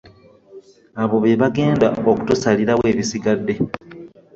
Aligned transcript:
Abo 1.01 1.15
be 1.23 1.39
bagenda 1.41 1.87
okutusalirawo 2.09 2.83
ebisigadde. 2.91 3.53